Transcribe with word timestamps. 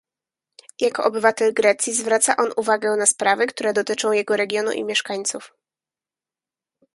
Jako 0.81 1.03
obywatel 1.03 1.53
Grecji 1.53 1.93
zwraca 1.93 2.35
on 2.37 2.51
uwagę 2.57 2.95
na 2.95 3.05
sprawy, 3.05 3.47
które 3.47 3.73
dotyczą 3.73 4.11
jego 4.11 4.35
regionu 4.37 4.71
i 4.71 4.83
mieszkańców 4.83 5.53